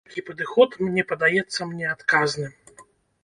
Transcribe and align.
Такі 0.09 0.21
падыход 0.27 0.77
не 0.95 1.03
падаецца 1.11 1.67
мне 1.73 1.85
адказным. 1.95 2.85